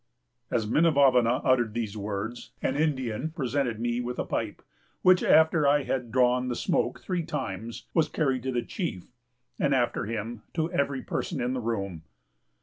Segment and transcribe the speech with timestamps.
[0.49, 4.63] "As Minavavana uttered these words, an Indian presented me with a pipe,
[5.03, 9.11] which, after I had drawn the smoke three times, was carried to the chief,
[9.59, 12.01] and after him to every person in the room.